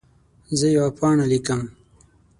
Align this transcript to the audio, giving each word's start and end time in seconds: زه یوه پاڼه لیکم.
زه 0.59 0.67
یوه 0.75 0.91
پاڼه 0.97 1.25
لیکم. 1.31 1.61